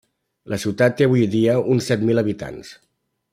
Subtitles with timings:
[0.53, 2.73] La ciutat té avui dia uns set mil habitants.